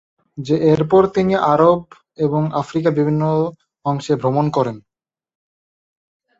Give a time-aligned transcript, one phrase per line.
[0.71, 1.79] এরপর তিনি আরব
[2.17, 3.21] এবং আফ্রিকার বিভিন্ন
[3.85, 4.77] অংশে ভ্রমণ করেন।